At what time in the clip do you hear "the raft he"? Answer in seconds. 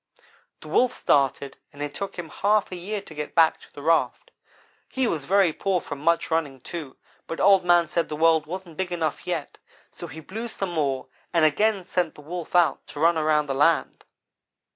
3.71-5.05